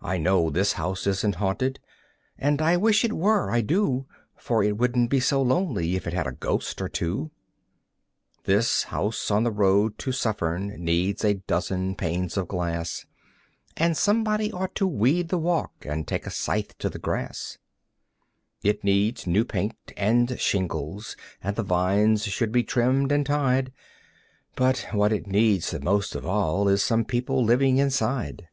[0.00, 1.80] I know this house isn't haunted,
[2.38, 6.14] and I wish it were, I do; For it wouldn't be so lonely if it
[6.14, 7.30] had a ghost or two.
[8.44, 13.04] This house on the road to Suffern needs a dozen panes of glass,
[13.76, 17.58] And somebody ought to weed the walk and take a scythe to the grass.
[18.62, 23.72] It needs new paint and shingles, and the vines should be trimmed and tied;
[24.56, 28.48] But what it needs the most of all is some people living inside.